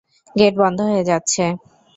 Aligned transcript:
Gate 0.35 0.53
বন্ধ 0.61 0.79
হয়ে 0.89 1.03
যাচ্ছে। 1.09 1.43